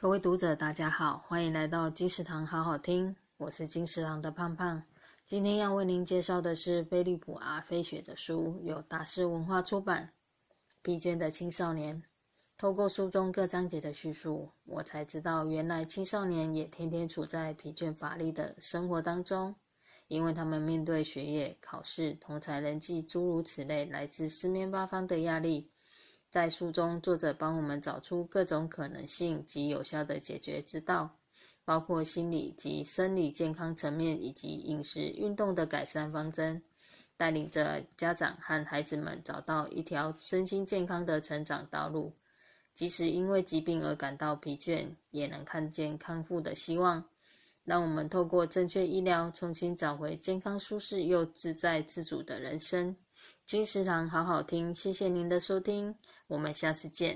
[0.00, 4.82] 各位读者，大家好，欢迎来到金石堂好好听，我是金石堂的胖胖。
[5.26, 10.10] 今天要为您介绍的是菲利普阿菲雪的书，由大师文化出版。
[10.80, 12.02] 疲倦的青少年，
[12.56, 19.54] 透过书中各章节的叙述，我才知道，原来青少年也天天处在疲倦乏力的生活当中，
[20.08, 25.70] 因为他们面对学业、考试、同侪人际诸如此类来自四面八方的压力。
[26.30, 31.10] 在书中，作者帮我们找出各种可能性及有效的解决之道，
[31.64, 36.62] 包括心理及生理健康层面，以及饮食、运动的改善方针，
[37.16, 42.14] 带领着家长和孩子们找到一条身心健康的成长道路。
[42.76, 47.04] 即使因为疾病而感到疲倦，也能看见康复的希望。
[47.64, 52.96] 让我们透过正确医疗，重新找回健康、舒适又自在自主的人生。
[53.50, 55.92] 金石堂好好听，谢谢您的收听，
[56.28, 57.08] 我们下次见。